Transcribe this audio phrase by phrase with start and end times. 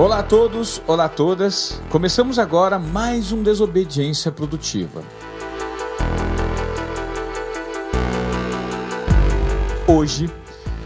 [0.00, 1.78] Olá a todos, olá a todas.
[1.90, 5.02] Começamos agora mais um Desobediência Produtiva.
[9.86, 10.30] Hoje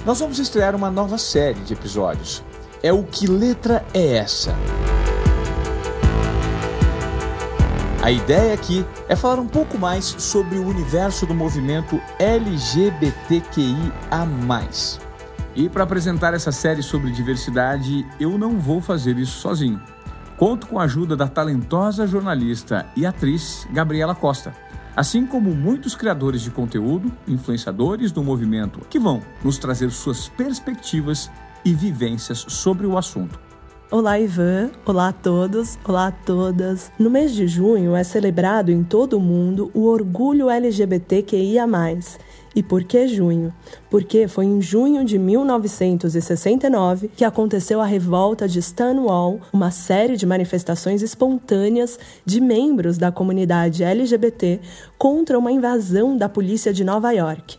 [0.04, 2.42] nós vamos estrear uma nova série de episódios.
[2.82, 4.52] É o Que Letra é Essa?
[8.02, 13.92] A ideia aqui é falar um pouco mais sobre o universo do movimento LGBTQIA.
[15.56, 19.80] E para apresentar essa série sobre diversidade, eu não vou fazer isso sozinho.
[20.36, 24.52] Conto com a ajuda da talentosa jornalista e atriz Gabriela Costa,
[24.96, 31.30] assim como muitos criadores de conteúdo, influenciadores do movimento, que vão nos trazer suas perspectivas
[31.64, 33.38] e vivências sobre o assunto.
[33.92, 34.70] Olá, Ivan.
[34.84, 35.78] Olá a todos.
[35.84, 36.90] Olá a todas.
[36.98, 41.64] No mês de junho é celebrado em todo o mundo o orgulho LGBTQIA.
[42.54, 43.52] E por que junho?
[43.90, 50.24] Porque foi em junho de 1969 que aconteceu a revolta de Stonewall, uma série de
[50.24, 54.60] manifestações espontâneas de membros da comunidade LGBT
[54.96, 57.58] contra uma invasão da polícia de Nova York.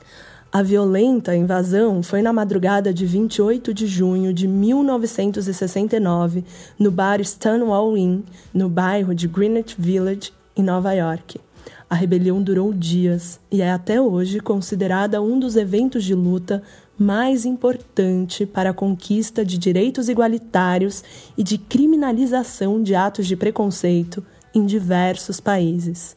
[0.56, 6.46] A violenta invasão foi na madrugada de 28 de junho de 1969,
[6.80, 11.42] no bar Stonewall Inn, no bairro de Greenwich Village, em Nova York.
[11.90, 16.64] A rebelião durou dias e é até hoje considerada um dos eventos de luta
[16.98, 21.04] mais importante para a conquista de direitos igualitários
[21.38, 26.16] e de criminalização de atos de preconceito em diversos países.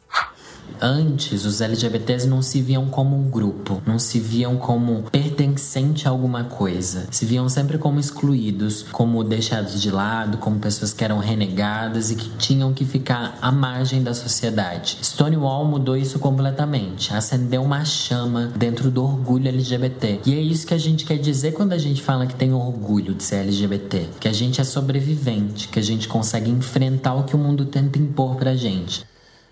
[0.81, 6.11] Antes, os LGBTs não se viam como um grupo, não se viam como pertencente a
[6.11, 7.05] alguma coisa.
[7.11, 12.15] Se viam sempre como excluídos, como deixados de lado, como pessoas que eram renegadas e
[12.15, 14.97] que tinham que ficar à margem da sociedade.
[15.01, 20.21] Stonewall mudou isso completamente, acendeu uma chama dentro do orgulho LGBT.
[20.25, 23.13] E é isso que a gente quer dizer quando a gente fala que tem orgulho
[23.13, 27.35] de ser LGBT, que a gente é sobrevivente, que a gente consegue enfrentar o que
[27.35, 29.08] o mundo tenta impor pra gente.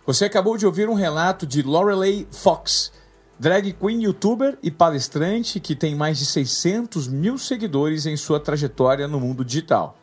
[0.08, 2.94] Você acabou de ouvir um relato de Lorelei Fox,
[3.38, 9.06] drag queen, youtuber e palestrante que tem mais de 600 mil seguidores em sua trajetória
[9.06, 9.98] no mundo digital.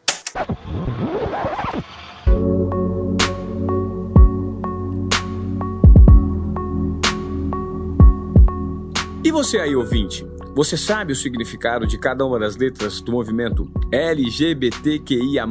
[9.25, 10.26] E você aí, ouvinte?
[10.54, 15.47] Você sabe o significado de cada uma das letras do movimento LGBTQIA?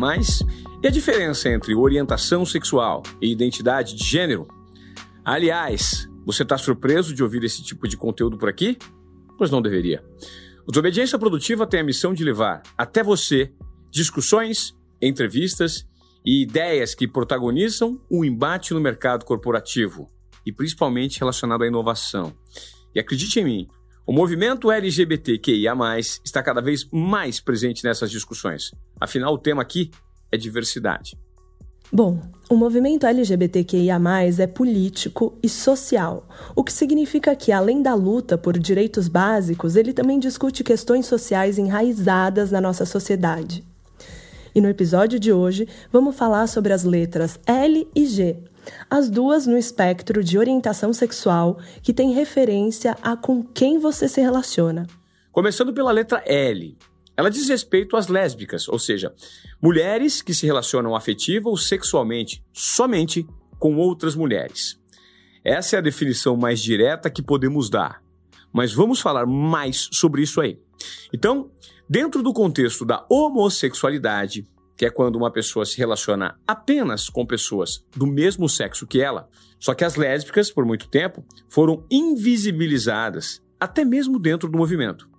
[0.83, 4.45] E a diferença entre orientação sexual e identidade de gênero?
[5.23, 8.77] Aliás, você está surpreso de ouvir esse tipo de conteúdo por aqui?
[9.37, 10.03] Pois não deveria.
[10.67, 13.53] O Desobediência Produtiva tem a missão de levar até você
[13.89, 15.87] discussões, entrevistas
[16.25, 20.09] e ideias que protagonizam o embate no mercado corporativo
[20.45, 22.35] e principalmente relacionado à inovação.
[22.93, 23.67] E acredite em mim,
[24.05, 25.73] o movimento LGBTQIA,
[26.25, 28.73] está cada vez mais presente nessas discussões.
[28.99, 29.89] Afinal, o tema aqui
[30.33, 31.15] é diversidade.
[31.91, 34.01] Bom, o movimento LGBTQIA,
[34.39, 39.93] é político e social, o que significa que, além da luta por direitos básicos, ele
[39.93, 43.63] também discute questões sociais enraizadas na nossa sociedade.
[44.55, 48.37] E no episódio de hoje, vamos falar sobre as letras L e G,
[48.89, 54.19] as duas no espectro de orientação sexual que tem referência a com quem você se
[54.19, 54.87] relaciona.
[55.31, 56.75] Começando pela letra L.
[57.15, 59.13] Ela diz respeito às lésbicas, ou seja,
[59.61, 63.25] mulheres que se relacionam afetiva ou sexualmente somente
[63.59, 64.79] com outras mulheres.
[65.43, 68.01] Essa é a definição mais direta que podemos dar.
[68.51, 70.57] Mas vamos falar mais sobre isso aí.
[71.13, 71.51] Então,
[71.89, 77.85] dentro do contexto da homossexualidade, que é quando uma pessoa se relaciona apenas com pessoas
[77.95, 79.29] do mesmo sexo que ela.
[79.59, 85.09] Só que as lésbicas, por muito tempo, foram invisibilizadas, até mesmo dentro do movimento.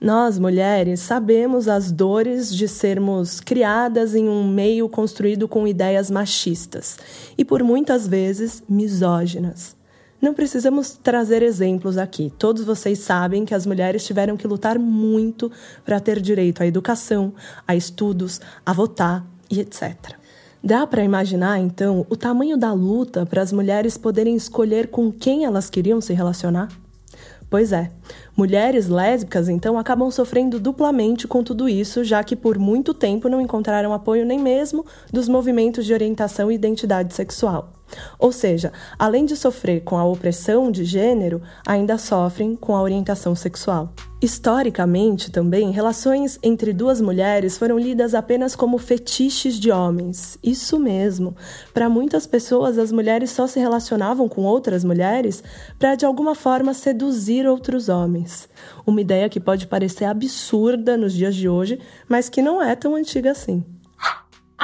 [0.00, 6.98] Nós, mulheres, sabemos as dores de sermos criadas em um meio construído com ideias machistas
[7.38, 9.76] e, por muitas vezes, misóginas.
[10.20, 12.32] Não precisamos trazer exemplos aqui.
[12.38, 15.52] Todos vocês sabem que as mulheres tiveram que lutar muito
[15.84, 17.34] para ter direito à educação,
[17.68, 20.14] a estudos, a votar e etc.
[20.62, 25.44] Dá para imaginar, então, o tamanho da luta para as mulheres poderem escolher com quem
[25.44, 26.68] elas queriam se relacionar?
[27.54, 27.88] Pois é,
[28.36, 33.40] mulheres lésbicas então acabam sofrendo duplamente com tudo isso, já que por muito tempo não
[33.40, 37.72] encontraram apoio nem mesmo dos movimentos de orientação e identidade sexual.
[38.18, 43.36] Ou seja, além de sofrer com a opressão de gênero, ainda sofrem com a orientação
[43.36, 43.92] sexual.
[44.24, 50.38] Historicamente, também, relações entre duas mulheres foram lidas apenas como fetiches de homens.
[50.42, 51.36] Isso mesmo.
[51.74, 55.44] Para muitas pessoas, as mulheres só se relacionavam com outras mulheres
[55.78, 58.48] para, de alguma forma, seduzir outros homens.
[58.86, 61.78] Uma ideia que pode parecer absurda nos dias de hoje,
[62.08, 63.62] mas que não é tão antiga assim.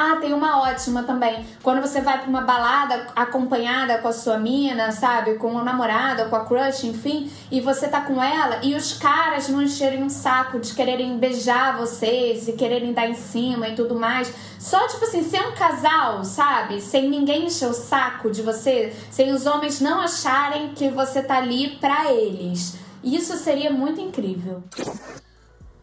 [0.03, 1.45] Ah, tem uma ótima também.
[1.63, 5.35] Quando você vai pra uma balada acompanhada com a sua mina, sabe?
[5.35, 9.51] Com o namorado, com a crush, enfim, e você tá com ela e os caras
[9.51, 13.95] não encherem um saco de quererem beijar vocês e quererem dar em cima e tudo
[13.95, 14.33] mais.
[14.59, 16.81] Só, tipo assim, ser um casal, sabe?
[16.81, 21.37] Sem ninguém encher o saco de você, sem os homens não acharem que você tá
[21.37, 22.79] ali pra eles.
[23.05, 24.63] Isso seria muito incrível.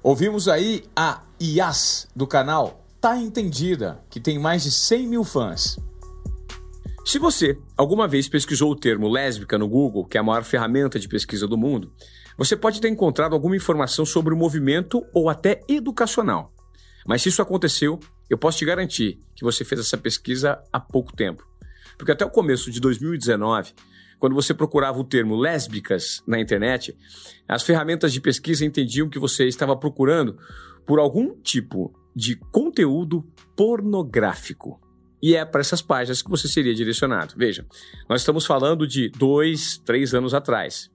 [0.02, 5.78] Ouvimos aí a Yas do canal Tá Entendida, que tem mais de 100 mil fãs.
[7.06, 11.00] Se você alguma vez pesquisou o termo lésbica no Google, que é a maior ferramenta
[11.00, 11.94] de pesquisa do mundo,
[12.36, 16.52] você pode ter encontrado alguma informação sobre o movimento ou até educacional.
[17.06, 21.16] Mas se isso aconteceu, eu posso te garantir que você fez essa pesquisa há pouco
[21.16, 21.48] tempo.
[22.00, 23.74] Porque até o começo de 2019,
[24.18, 26.98] quando você procurava o termo lésbicas na internet,
[27.48, 30.38] as ferramentas de pesquisa entendiam que você estava procurando
[30.84, 33.24] por algum tipo de conteúdo
[33.56, 34.82] pornográfico.
[35.22, 37.36] E é para essas páginas que você seria direcionado.
[37.38, 37.64] Veja,
[38.10, 40.90] nós estamos falando de dois, três anos atrás.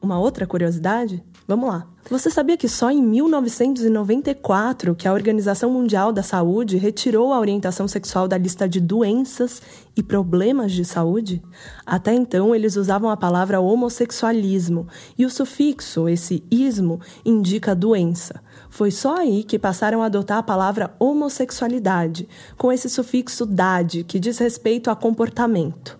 [0.00, 1.24] Uma outra curiosidade?
[1.48, 1.88] Vamos lá.
[2.08, 7.88] Você sabia que só em 1994 que a Organização Mundial da Saúde retirou a orientação
[7.88, 9.60] sexual da lista de doenças
[9.96, 11.42] e problemas de saúde?
[11.84, 14.86] Até então, eles usavam a palavra homossexualismo
[15.18, 18.42] e o sufixo, esse ismo, indica doença.
[18.74, 22.28] Foi só aí que passaram a adotar a palavra homossexualidade,
[22.58, 25.96] com esse sufixo dade, que diz respeito a comportamento.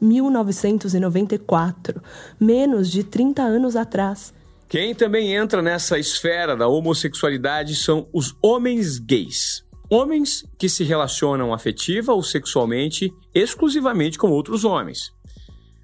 [0.00, 2.00] 1994,
[2.38, 4.32] menos de 30 anos atrás.
[4.68, 9.64] Quem também entra nessa esfera da homossexualidade são os homens gays.
[9.90, 15.10] Homens que se relacionam afetiva ou sexualmente exclusivamente com outros homens.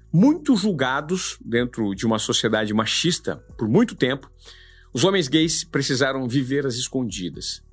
[0.09, 4.31] Muito julgados dentro de uma sociedade machista por muito tempo,
[4.93, 7.63] os homens gays precisaram viver às escondidas.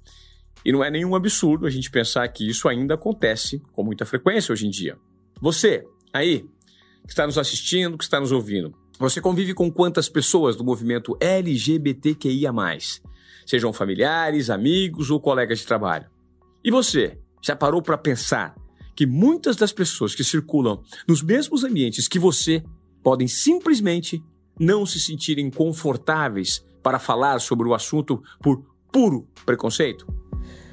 [0.64, 4.52] E não é nenhum absurdo a gente pensar que isso ainda acontece com muita frequência
[4.52, 4.96] hoje em dia.
[5.40, 6.44] Você, aí,
[7.04, 11.16] que está nos assistindo, que está nos ouvindo, você convive com quantas pessoas do movimento
[11.20, 12.52] LGBTQIA?
[13.46, 16.06] Sejam familiares, amigos ou colegas de trabalho.
[16.62, 18.54] E você, já parou para pensar
[18.94, 22.62] que muitas das pessoas que circulam nos mesmos ambientes que você
[23.02, 24.22] podem simplesmente
[24.58, 28.62] não se sentirem confortáveis para falar sobre o assunto por
[28.92, 30.06] puro preconceito?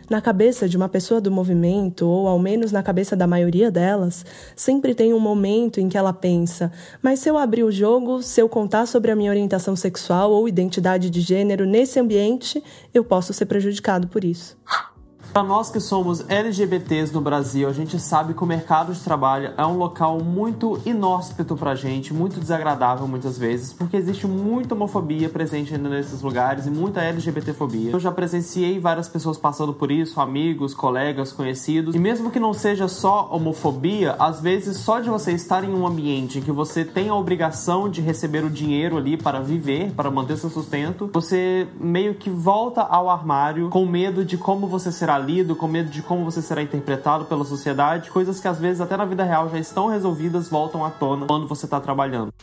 [0.10, 4.26] Na cabeça de uma pessoa do movimento, ou ao menos na cabeça da maioria delas,
[4.56, 6.72] sempre tem um momento em que ela pensa:
[7.02, 10.48] mas se eu abrir o jogo, se eu contar sobre a minha orientação sexual ou
[10.48, 12.64] identidade de gênero nesse ambiente,
[12.94, 14.58] eu posso ser prejudicado por isso.
[15.38, 19.54] Para nós que somos LGBTs no Brasil, a gente sabe que o mercado de trabalho
[19.56, 25.30] é um local muito inóspito pra gente, muito desagradável muitas vezes, porque existe muita homofobia
[25.30, 27.92] presente ainda nesses lugares e muita LGBTfobia.
[27.92, 32.52] Eu já presenciei várias pessoas passando por isso, amigos, colegas, conhecidos, e mesmo que não
[32.52, 36.84] seja só homofobia, às vezes só de você estar em um ambiente em que você
[36.84, 41.68] tem a obrigação de receber o dinheiro ali para viver, para manter seu sustento, você
[41.80, 46.02] meio que volta ao armário com medo de como você será lido, com medo de
[46.02, 49.60] como você será interpretado pela sociedade, coisas que às vezes até na vida real já
[49.60, 52.34] estão resolvidas voltam à tona quando você está trabalhando.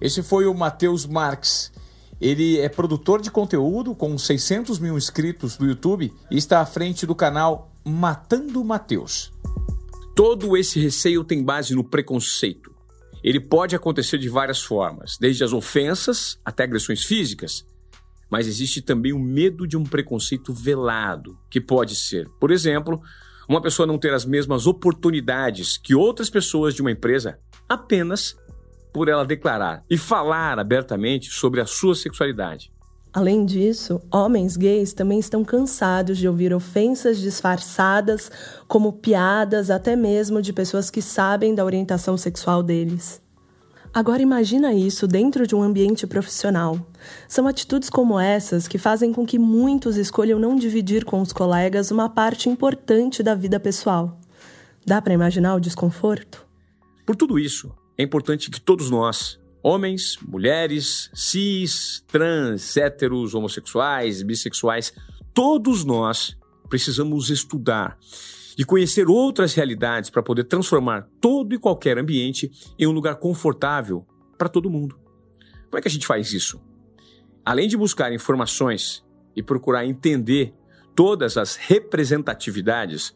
[0.00, 1.70] Esse foi o Matheus Marques.
[2.18, 7.04] Ele é produtor de conteúdo com 600 mil inscritos no YouTube e está à frente
[7.06, 9.32] do canal Matando Mateus.
[10.14, 12.74] Todo esse receio tem base no preconceito.
[13.22, 17.66] Ele pode acontecer de várias formas, desde as ofensas até agressões físicas.
[18.30, 23.00] Mas existe também o medo de um preconceito velado, que pode ser, por exemplo,
[23.48, 28.36] uma pessoa não ter as mesmas oportunidades que outras pessoas de uma empresa apenas
[28.92, 32.72] por ela declarar e falar abertamente sobre a sua sexualidade.
[33.12, 38.30] Além disso, homens gays também estão cansados de ouvir ofensas disfarçadas
[38.68, 43.22] como piadas, até mesmo de pessoas que sabem da orientação sexual deles.
[43.96, 46.86] Agora imagina isso dentro de um ambiente profissional.
[47.26, 51.90] São atitudes como essas que fazem com que muitos escolham não dividir com os colegas
[51.90, 54.20] uma parte importante da vida pessoal.
[54.84, 56.44] Dá para imaginar o desconforto?
[57.06, 64.92] Por tudo isso, é importante que todos nós, homens, mulheres, cis, trans, héteros, homossexuais, bissexuais,
[65.32, 66.36] todos nós
[66.68, 67.96] precisamos estudar
[68.56, 74.06] de conhecer outras realidades para poder transformar todo e qualquer ambiente em um lugar confortável
[74.38, 74.98] para todo mundo.
[75.66, 76.60] Como é que a gente faz isso?
[77.44, 79.04] Além de buscar informações
[79.36, 80.54] e procurar entender
[80.94, 83.14] todas as representatividades,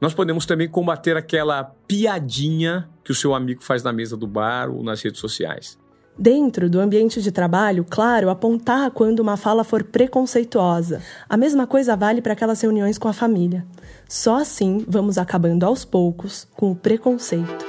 [0.00, 4.70] nós podemos também combater aquela piadinha que o seu amigo faz na mesa do bar
[4.70, 5.76] ou nas redes sociais.
[6.18, 11.00] Dentro do ambiente de trabalho, claro, apontar quando uma fala for preconceituosa.
[11.28, 13.64] A mesma coisa vale para aquelas reuniões com a família.
[14.08, 17.64] Só assim vamos acabando aos poucos com o preconceito.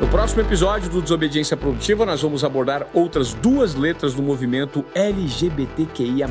[0.00, 6.28] No próximo episódio do Desobediência Produtiva, nós vamos abordar outras duas letras do movimento LGBTQIA.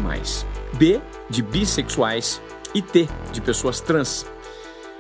[0.78, 2.42] B de bissexuais
[2.74, 4.26] e T de pessoas trans.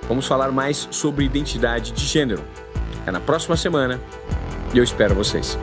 [0.10, 2.43] Vamos falar mais sobre identidade de gênero.
[3.05, 4.00] É na próxima semana
[4.74, 5.58] e eu espero vocês.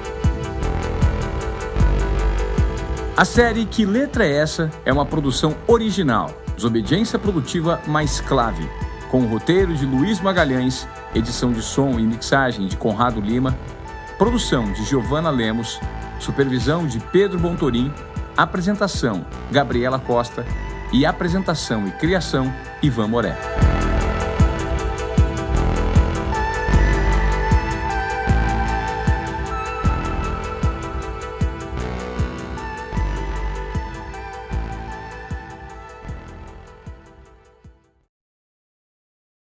[3.17, 4.71] A série Que Letra é Essa?
[4.85, 8.69] é uma produção original, Desobediência Produtiva mais Clave,
[9.11, 13.57] com o roteiro de Luiz Magalhães, edição de som e mixagem de Conrado Lima,
[14.17, 15.81] produção de Giovana Lemos,
[16.21, 17.93] supervisão de Pedro Bontorim,
[18.37, 20.47] apresentação Gabriela Costa
[20.93, 23.37] e apresentação e criação Ivan Moré.